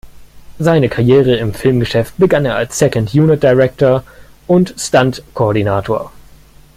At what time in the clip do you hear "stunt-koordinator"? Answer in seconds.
4.75-6.11